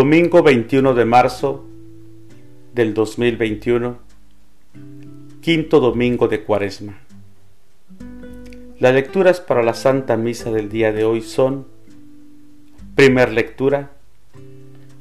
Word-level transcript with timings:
Domingo 0.00 0.42
21 0.42 0.94
de 0.94 1.04
marzo 1.04 1.66
del 2.72 2.94
2021, 2.94 3.98
quinto 5.42 5.78
domingo 5.78 6.26
de 6.26 6.42
Cuaresma. 6.42 7.00
Las 8.78 8.94
lecturas 8.94 9.42
para 9.42 9.62
la 9.62 9.74
Santa 9.74 10.16
Misa 10.16 10.50
del 10.52 10.70
día 10.70 10.90
de 10.94 11.04
hoy 11.04 11.20
son, 11.20 11.66
primer 12.94 13.30
lectura, 13.30 13.90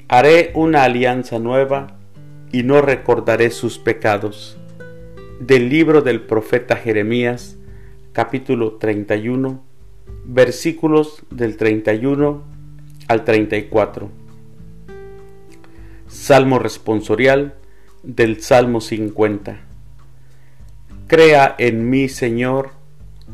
haré 0.09 0.51
una 0.53 0.83
alianza 0.83 1.39
nueva 1.39 1.95
y 2.51 2.63
no 2.63 2.81
recordaré 2.81 3.51
sus 3.51 3.79
pecados. 3.79 4.57
Del 5.39 5.69
libro 5.69 6.01
del 6.01 6.19
profeta 6.19 6.75
Jeremías, 6.75 7.55
capítulo 8.11 8.73
31, 8.73 9.63
versículos 10.25 11.23
del 11.31 11.55
31 11.55 12.43
al 13.07 13.23
34. 13.23 14.18
Salmo 16.09 16.57
responsorial 16.57 17.53
del 18.01 18.41
Salmo 18.41 18.81
50. 18.81 19.59
Crea 21.05 21.55
en 21.59 21.87
mí, 21.87 22.09
Señor, 22.09 22.71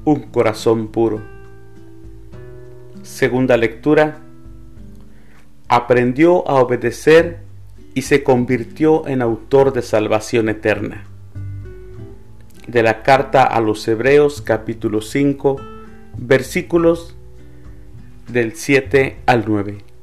un 0.04 0.24
corazón 0.24 0.90
puro. 0.90 1.22
Segunda 3.02 3.56
lectura. 3.56 4.20
Aprendió 5.70 6.46
a 6.50 6.56
obedecer 6.56 7.40
y 7.94 8.02
se 8.02 8.24
convirtió 8.24 9.08
en 9.08 9.22
autor 9.22 9.72
de 9.72 9.82
salvación 9.82 10.50
eterna. 10.50 11.06
De 12.68 12.84
la 12.84 13.04
carta 13.04 13.44
a 13.44 13.62
los 13.62 13.88
Hebreos 13.88 14.42
capítulo 14.42 15.00
5 15.00 15.56
versículos 16.18 17.16
del 18.28 18.54
7 18.54 19.16
al 19.26 19.46
9. 19.48 19.95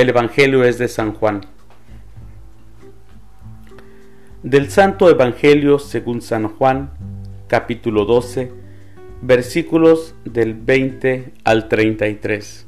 El 0.00 0.08
Evangelio 0.08 0.64
es 0.64 0.78
de 0.78 0.88
San 0.88 1.12
Juan. 1.12 1.42
Del 4.42 4.70
Santo 4.70 5.10
Evangelio 5.10 5.78
según 5.78 6.22
San 6.22 6.48
Juan, 6.48 6.92
capítulo 7.48 8.06
12, 8.06 8.50
versículos 9.20 10.14
del 10.24 10.54
20 10.54 11.34
al 11.44 11.68
33. 11.68 12.66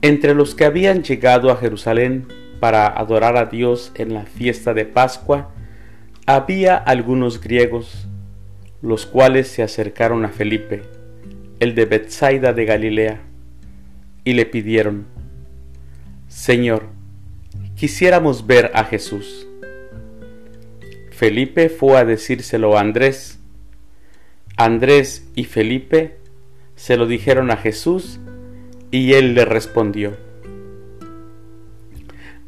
Entre 0.00 0.34
los 0.36 0.54
que 0.54 0.64
habían 0.64 1.02
llegado 1.02 1.50
a 1.50 1.56
Jerusalén 1.56 2.28
para 2.60 2.86
adorar 2.86 3.36
a 3.36 3.46
Dios 3.46 3.90
en 3.96 4.14
la 4.14 4.26
fiesta 4.26 4.74
de 4.74 4.84
Pascua, 4.84 5.50
había 6.24 6.76
algunos 6.76 7.40
griegos, 7.40 8.06
los 8.80 9.06
cuales 9.06 9.48
se 9.48 9.64
acercaron 9.64 10.24
a 10.24 10.28
Felipe, 10.28 10.82
el 11.58 11.74
de 11.74 11.86
Bethsaida 11.86 12.52
de 12.52 12.64
Galilea 12.64 13.33
y 14.24 14.32
le 14.32 14.46
pidieron, 14.46 15.06
Señor, 16.28 16.86
quisiéramos 17.76 18.46
ver 18.46 18.70
a 18.74 18.84
Jesús. 18.84 19.46
Felipe 21.10 21.68
fue 21.68 21.98
a 21.98 22.04
decírselo 22.04 22.76
a 22.76 22.80
Andrés. 22.80 23.38
Andrés 24.56 25.28
y 25.34 25.44
Felipe 25.44 26.16
se 26.74 26.96
lo 26.96 27.06
dijeron 27.06 27.50
a 27.50 27.56
Jesús 27.56 28.18
y 28.90 29.12
él 29.12 29.34
le 29.34 29.44
respondió, 29.44 30.16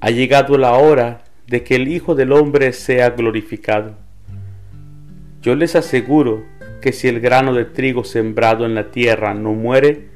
Ha 0.01 0.11
llegado 0.11 0.59
la 0.59 0.73
hora 0.73 1.25
de 1.47 1.63
que 1.63 1.77
el 1.77 1.89
Hijo 1.89 2.15
del 2.15 2.33
Hombre 2.33 2.73
sea 2.73 3.11
glorificado. 3.11 3.97
Yo 5.43 5.55
les 5.55 5.77
aseguro 5.77 6.45
que 6.81 6.93
si 6.93 7.09
el 7.09 7.21
grano 7.21 7.55
de 7.55 7.65
trigo 7.65 8.05
sembrado 8.05 8.67
en 8.67 8.75
la 8.75 8.91
tierra 8.91 9.35
no 9.35 9.53
muere, 9.53 10.16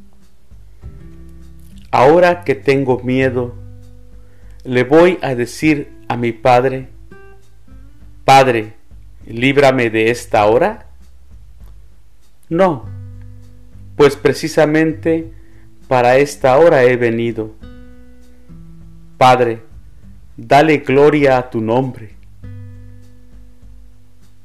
Ahora 1.91 2.45
que 2.45 2.55
tengo 2.55 2.99
miedo, 2.99 3.53
le 4.63 4.85
voy 4.85 5.19
a 5.21 5.35
decir 5.35 5.91
a 6.07 6.15
mi 6.15 6.31
Padre, 6.31 6.87
Padre, 8.23 8.75
líbrame 9.25 9.89
de 9.89 10.09
esta 10.09 10.45
hora. 10.45 10.87
No, 12.47 12.85
pues 13.97 14.15
precisamente 14.15 15.33
para 15.89 16.17
esta 16.17 16.57
hora 16.57 16.83
he 16.83 16.95
venido. 16.95 17.55
Padre, 19.17 19.61
dale 20.37 20.77
gloria 20.77 21.37
a 21.37 21.49
tu 21.49 21.59
nombre. 21.59 22.15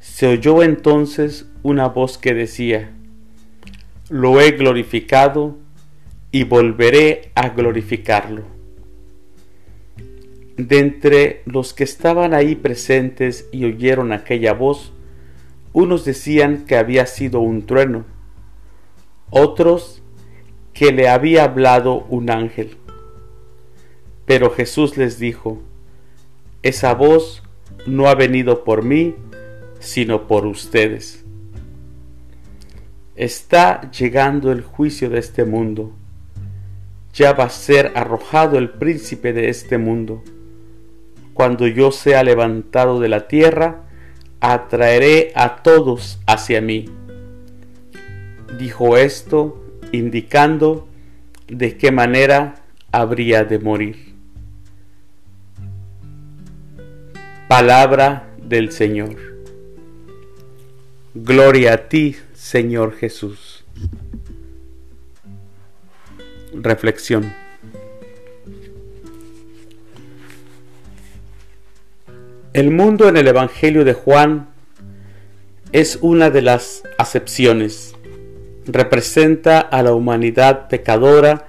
Se 0.01 0.27
oyó 0.27 0.65
entonces 0.65 1.47
una 1.63 1.87
voz 1.89 2.19
que 2.19 2.35
decía, 2.35 2.91
Lo 4.09 4.41
he 4.41 4.53
glorificado 4.53 5.59
y 6.37 6.45
volveré 6.45 7.31
a 7.35 7.49
glorificarlo. 7.49 8.43
De 10.59 10.81
entre 10.81 11.41
los 11.47 11.73
que 11.73 11.83
estaban 11.83 12.35
ahí 12.35 12.55
presentes 12.55 13.49
y 13.53 13.65
oyeron 13.65 14.13
aquella 14.13 14.53
voz, 14.53 14.93
unos 15.73 16.05
decían 16.05 16.67
que 16.67 16.77
había 16.77 17.07
sido 17.07 17.41
un 17.41 17.65
trueno, 17.65 18.05
otros 19.31 20.03
que 20.75 20.93
le 20.93 21.09
había 21.09 21.45
hablado 21.45 22.05
un 22.11 22.29
ángel. 22.29 22.77
Pero 24.27 24.51
Jesús 24.51 24.99
les 24.99 25.19
dijo, 25.19 25.63
esa 26.63 26.93
voz 26.93 27.45
no 27.87 28.09
ha 28.09 28.15
venido 28.15 28.63
por 28.63 28.85
mí, 28.85 29.15
sino 29.79 30.27
por 30.27 30.45
ustedes. 30.45 31.25
Está 33.15 33.91
llegando 33.91 34.53
el 34.53 34.61
juicio 34.61 35.09
de 35.09 35.19
este 35.19 35.47
mundo 35.47 35.95
ya 37.17 37.33
va 37.33 37.45
a 37.45 37.51
ser 37.51 37.93
arrojado 37.95 38.59
el 38.59 38.69
príncipe 38.69 39.33
de 39.33 39.49
este 39.49 39.79
mundo. 39.79 40.23
Cuando 41.33 41.67
yo 41.67 41.91
sea 41.91 42.23
levantado 42.23 43.01
de 43.01 43.09
la 43.09 43.27
tierra, 43.27 43.85
atraeré 44.41 45.33
a 45.35 45.63
todos 45.63 46.19
hacia 46.27 46.61
mí. 46.61 46.91
Dijo 48.59 48.99
esto 48.99 49.65
indicando 49.93 50.87
de 51.49 51.79
qué 51.79 51.91
manera 51.91 52.57
habría 52.93 53.45
de 53.45 53.59
morir. 53.59 54.15
Palabra 57.49 58.29
del 58.43 58.73
Señor. 58.73 59.17
Gloria 61.15 61.73
a 61.73 61.89
ti, 61.89 62.17
Señor 62.35 62.95
Jesús. 62.95 63.65
Reflexión. 66.53 67.33
El 72.53 72.71
mundo 72.71 73.09
en 73.09 73.17
el 73.17 73.29
Evangelio 73.29 73.85
de 73.85 73.93
Juan 73.93 74.49
es 75.73 75.99
una 76.01 76.31
de 76.31 76.41
las 76.41 76.85
acepciones. 76.97 77.95
Representa 78.67 79.61
a 79.61 79.83
la 79.83 79.93
humanidad 79.93 80.69
pecadora 80.69 81.49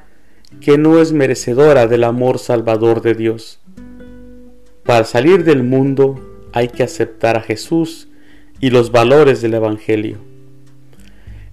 que 0.60 0.78
no 0.78 1.00
es 1.00 1.14
merecedora 1.14 1.88
del 1.88 2.04
amor 2.04 2.40
salvador 2.40 3.02
de 3.02 3.14
Dios. 3.14 3.60
Para 4.84 5.06
salir 5.06 5.44
del 5.44 5.64
mundo 5.64 6.20
hay 6.52 6.68
que 6.68 6.84
aceptar 6.84 7.38
a 7.38 7.42
Jesús 7.42 8.10
y 8.60 8.72
los 8.72 8.92
valores 8.92 9.42
del 9.42 9.54
Evangelio. 9.54 10.18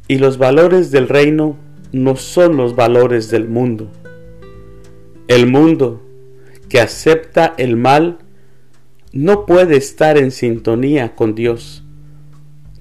Y 0.09 0.19
los 0.19 0.39
valores 0.39 0.91
del 0.91 1.09
reino 1.09 1.57
no 1.94 2.17
son 2.17 2.56
los 2.56 2.75
valores 2.75 3.31
del 3.31 3.49
mundo. 3.49 3.88
El 5.29 5.46
mundo 5.46 6.02
que 6.69 6.81
acepta 6.81 7.55
el 7.56 7.76
mal 7.76 8.19
no 9.12 9.46
puede 9.46 9.76
estar 9.76 10.19
en 10.19 10.32
sintonía 10.32 11.14
con 11.14 11.37
Dios. 11.37 11.85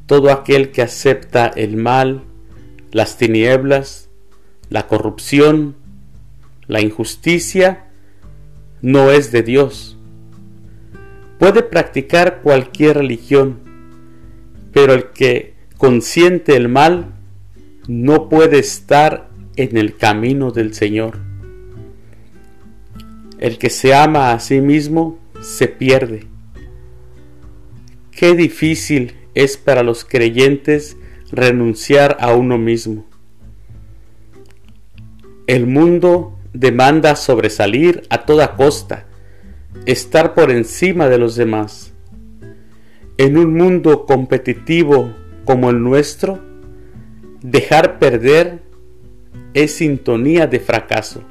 Todo 0.07 0.31
aquel 0.31 0.71
que 0.71 0.81
acepta 0.81 1.45
el 1.45 1.77
mal, 1.77 2.23
las 2.91 3.17
tinieblas, 3.17 4.09
la 4.69 4.87
corrupción, 4.87 5.75
la 6.65 6.81
injusticia, 6.81 7.85
no 8.81 9.11
es 9.11 9.31
de 9.31 9.43
Dios. 9.43 9.95
Puede 11.37 11.61
practicar 11.61 12.41
cualquier 12.41 12.97
religión, 12.97 13.59
pero 14.71 14.93
el 14.93 15.11
que 15.11 15.53
consiente 15.77 16.55
el 16.55 16.67
mal 16.67 17.13
no 17.87 18.29
puede 18.29 18.59
estar 18.59 19.29
en 19.55 19.77
el 19.77 19.97
camino 19.97 20.51
del 20.51 20.73
Señor. 20.73 21.19
El 23.39 23.57
que 23.57 23.69
se 23.69 23.93
ama 23.93 24.31
a 24.31 24.39
sí 24.39 24.61
mismo 24.61 25.19
se 25.41 25.67
pierde. 25.67 26.27
Qué 28.11 28.35
difícil 28.35 29.15
es 29.33 29.57
para 29.57 29.83
los 29.83 30.05
creyentes 30.05 30.95
renunciar 31.31 32.17
a 32.19 32.33
uno 32.33 32.57
mismo. 32.57 33.05
El 35.47 35.67
mundo 35.67 36.39
demanda 36.53 37.15
sobresalir 37.15 38.03
a 38.09 38.25
toda 38.25 38.55
costa, 38.55 39.07
estar 39.85 40.35
por 40.35 40.51
encima 40.51 41.09
de 41.09 41.17
los 41.17 41.35
demás. 41.35 41.91
En 43.17 43.37
un 43.37 43.53
mundo 43.55 44.05
competitivo 44.05 45.13
como 45.43 45.69
el 45.69 45.83
nuestro, 45.83 46.52
dejar 47.43 47.99
perder 47.99 48.61
es 49.53 49.75
sintonía 49.75 50.47
de 50.47 50.59
fracaso. 50.59 51.23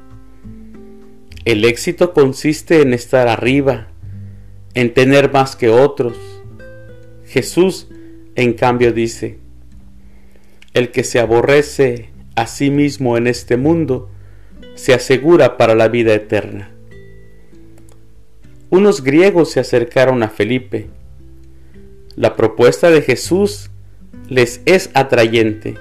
El 1.43 1.65
éxito 1.65 2.13
consiste 2.13 2.81
en 2.81 2.93
estar 2.93 3.27
arriba, 3.27 3.87
en 4.75 4.93
tener 4.93 5.33
más 5.33 5.57
que 5.57 5.69
otros. 5.69 6.17
Jesús, 7.25 7.89
en 8.35 8.53
cambio, 8.53 8.93
dice, 8.93 9.39
el 10.73 10.91
que 10.91 11.03
se 11.03 11.19
aborrece 11.19 12.11
a 12.35 12.47
sí 12.47 12.69
mismo 12.69 13.17
en 13.17 13.27
este 13.27 13.57
mundo, 13.57 14.09
se 14.75 14.93
asegura 14.93 15.57
para 15.57 15.75
la 15.75 15.87
vida 15.87 16.13
eterna. 16.13 16.71
Unos 18.69 19.03
griegos 19.03 19.51
se 19.51 19.59
acercaron 19.59 20.23
a 20.23 20.29
Felipe. 20.29 20.87
La 22.15 22.35
propuesta 22.35 22.89
de 22.89 23.01
Jesús 23.01 23.69
les 24.29 24.61
es 24.65 24.89
atrayente. 24.93 25.75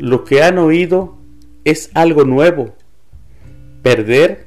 Lo 0.00 0.24
que 0.24 0.42
han 0.42 0.56
oído 0.56 1.18
es 1.64 1.90
algo 1.92 2.24
nuevo. 2.24 2.74
Perder 3.82 4.46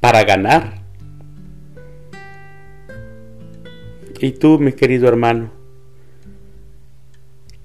para 0.00 0.24
ganar. 0.24 0.82
Y 4.18 4.32
tú, 4.32 4.58
mi 4.58 4.72
querido 4.72 5.06
hermano, 5.06 5.52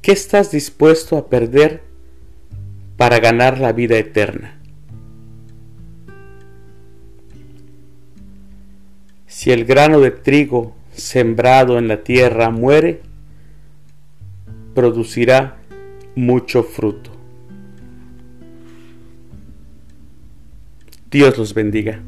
¿qué 0.03 0.11
estás 0.11 0.51
dispuesto 0.51 1.17
a 1.17 1.29
perder 1.29 1.81
para 2.95 3.19
ganar 3.19 3.59
la 3.59 3.73
vida 3.73 3.97
eterna? 3.97 4.59
Si 9.25 9.51
el 9.51 9.65
grano 9.65 9.99
de 9.99 10.11
trigo 10.11 10.75
sembrado 10.93 11.79
en 11.79 11.87
la 11.87 12.03
tierra 12.03 12.51
muere, 12.51 13.01
producirá 14.75 15.58
mucho 16.19 16.63
fruto. 16.63 17.11
Dios 21.09 21.37
los 21.37 21.53
bendiga. 21.53 22.03